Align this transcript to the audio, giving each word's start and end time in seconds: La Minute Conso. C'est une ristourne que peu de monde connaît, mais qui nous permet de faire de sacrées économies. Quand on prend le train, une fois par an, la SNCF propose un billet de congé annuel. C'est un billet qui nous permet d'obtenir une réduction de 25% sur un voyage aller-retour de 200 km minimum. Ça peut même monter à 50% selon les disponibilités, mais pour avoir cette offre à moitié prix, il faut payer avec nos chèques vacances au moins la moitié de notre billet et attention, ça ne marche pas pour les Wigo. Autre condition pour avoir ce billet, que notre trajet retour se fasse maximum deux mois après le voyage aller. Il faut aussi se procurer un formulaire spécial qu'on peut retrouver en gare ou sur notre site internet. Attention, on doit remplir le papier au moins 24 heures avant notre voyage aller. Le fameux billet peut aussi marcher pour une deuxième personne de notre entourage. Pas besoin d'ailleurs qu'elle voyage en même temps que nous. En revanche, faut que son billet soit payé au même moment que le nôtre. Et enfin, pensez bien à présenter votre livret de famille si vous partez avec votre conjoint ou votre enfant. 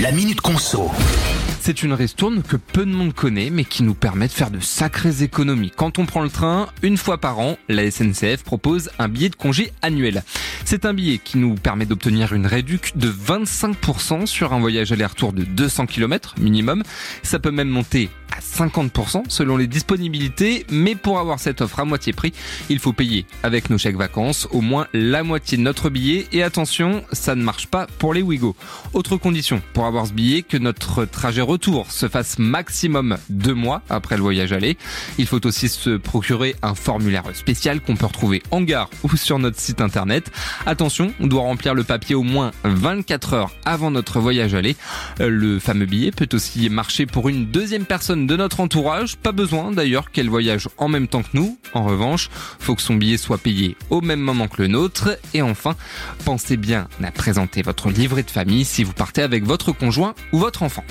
La 0.00 0.12
Minute 0.12 0.40
Conso. 0.40 0.90
C'est 1.62 1.82
une 1.82 1.92
ristourne 1.92 2.42
que 2.42 2.56
peu 2.56 2.86
de 2.86 2.90
monde 2.90 3.12
connaît, 3.12 3.50
mais 3.50 3.64
qui 3.64 3.82
nous 3.82 3.92
permet 3.92 4.28
de 4.28 4.32
faire 4.32 4.50
de 4.50 4.60
sacrées 4.60 5.22
économies. 5.22 5.70
Quand 5.76 5.98
on 5.98 6.06
prend 6.06 6.22
le 6.22 6.30
train, 6.30 6.68
une 6.82 6.96
fois 6.96 7.18
par 7.18 7.38
an, 7.38 7.58
la 7.68 7.90
SNCF 7.90 8.42
propose 8.44 8.88
un 8.98 9.08
billet 9.08 9.28
de 9.28 9.36
congé 9.36 9.70
annuel. 9.82 10.22
C'est 10.64 10.86
un 10.86 10.94
billet 10.94 11.18
qui 11.18 11.36
nous 11.36 11.56
permet 11.56 11.84
d'obtenir 11.84 12.32
une 12.32 12.46
réduction 12.46 12.98
de 12.98 13.10
25% 13.10 14.24
sur 14.24 14.54
un 14.54 14.58
voyage 14.58 14.90
aller-retour 14.90 15.34
de 15.34 15.44
200 15.44 15.84
km 15.84 16.34
minimum. 16.40 16.82
Ça 17.22 17.38
peut 17.38 17.50
même 17.50 17.68
monter 17.68 18.08
à 18.30 18.40
50% 18.40 19.24
selon 19.28 19.56
les 19.56 19.66
disponibilités, 19.66 20.64
mais 20.70 20.94
pour 20.94 21.18
avoir 21.18 21.40
cette 21.40 21.60
offre 21.60 21.80
à 21.80 21.84
moitié 21.84 22.12
prix, 22.12 22.32
il 22.68 22.78
faut 22.78 22.92
payer 22.92 23.26
avec 23.42 23.68
nos 23.70 23.78
chèques 23.78 23.96
vacances 23.96 24.48
au 24.52 24.60
moins 24.60 24.86
la 24.92 25.22
moitié 25.24 25.58
de 25.58 25.62
notre 25.62 25.90
billet 25.90 26.26
et 26.32 26.42
attention, 26.42 27.04
ça 27.12 27.34
ne 27.34 27.42
marche 27.42 27.66
pas 27.66 27.86
pour 27.98 28.14
les 28.14 28.22
Wigo. 28.22 28.56
Autre 28.92 29.16
condition 29.16 29.60
pour 29.72 29.86
avoir 29.86 30.06
ce 30.06 30.12
billet, 30.12 30.42
que 30.42 30.56
notre 30.56 31.04
trajet 31.04 31.42
retour 31.50 31.90
se 31.90 32.08
fasse 32.08 32.38
maximum 32.38 33.18
deux 33.28 33.54
mois 33.54 33.82
après 33.90 34.16
le 34.16 34.22
voyage 34.22 34.52
aller. 34.52 34.78
Il 35.18 35.26
faut 35.26 35.44
aussi 35.46 35.68
se 35.68 35.96
procurer 35.96 36.54
un 36.62 36.76
formulaire 36.76 37.24
spécial 37.34 37.80
qu'on 37.80 37.96
peut 37.96 38.06
retrouver 38.06 38.40
en 38.52 38.60
gare 38.62 38.88
ou 39.02 39.16
sur 39.16 39.40
notre 39.40 39.58
site 39.58 39.80
internet. 39.80 40.30
Attention, 40.64 41.12
on 41.18 41.26
doit 41.26 41.42
remplir 41.42 41.74
le 41.74 41.82
papier 41.82 42.14
au 42.14 42.22
moins 42.22 42.52
24 42.62 43.34
heures 43.34 43.50
avant 43.64 43.90
notre 43.90 44.20
voyage 44.20 44.54
aller. 44.54 44.76
Le 45.18 45.58
fameux 45.58 45.86
billet 45.86 46.12
peut 46.12 46.28
aussi 46.32 46.70
marcher 46.70 47.06
pour 47.06 47.28
une 47.28 47.46
deuxième 47.46 47.84
personne 47.84 48.28
de 48.28 48.36
notre 48.36 48.60
entourage. 48.60 49.16
Pas 49.16 49.32
besoin 49.32 49.72
d'ailleurs 49.72 50.12
qu'elle 50.12 50.28
voyage 50.28 50.68
en 50.78 50.86
même 50.86 51.08
temps 51.08 51.22
que 51.22 51.34
nous. 51.34 51.58
En 51.74 51.82
revanche, 51.82 52.30
faut 52.60 52.76
que 52.76 52.82
son 52.82 52.94
billet 52.94 53.16
soit 53.16 53.38
payé 53.38 53.76
au 53.90 54.00
même 54.00 54.20
moment 54.20 54.46
que 54.46 54.62
le 54.62 54.68
nôtre. 54.68 55.18
Et 55.34 55.42
enfin, 55.42 55.74
pensez 56.24 56.56
bien 56.56 56.86
à 57.02 57.10
présenter 57.10 57.62
votre 57.62 57.90
livret 57.90 58.22
de 58.22 58.30
famille 58.30 58.64
si 58.64 58.84
vous 58.84 58.92
partez 58.92 59.22
avec 59.22 59.44
votre 59.44 59.72
conjoint 59.72 60.14
ou 60.32 60.38
votre 60.38 60.62
enfant. 60.62 60.84